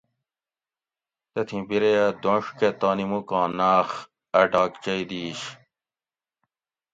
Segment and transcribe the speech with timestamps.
[1.33, 3.89] تتھیں بیرے اۤ دونڄ کہۤ تانی موکاں ناۤخ
[4.39, 5.41] اۤ ڈاگچئ دِیش